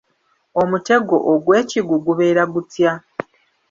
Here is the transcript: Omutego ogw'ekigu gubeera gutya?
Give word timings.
Omutego 0.61 1.15
ogw'ekigu 1.31 1.95
gubeera 2.05 2.43
gutya? 2.53 2.91